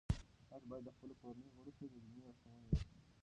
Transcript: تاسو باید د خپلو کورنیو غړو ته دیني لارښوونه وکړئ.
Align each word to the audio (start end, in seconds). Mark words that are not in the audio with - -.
تاسو 0.49 0.65
باید 0.71 0.83
د 0.87 0.89
خپلو 0.95 1.13
کورنیو 1.21 1.53
غړو 1.55 1.71
ته 1.77 1.85
دیني 1.91 2.19
لارښوونه 2.25 2.65
وکړئ. 2.67 2.85